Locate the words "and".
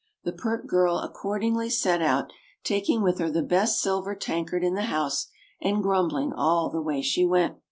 5.61-5.83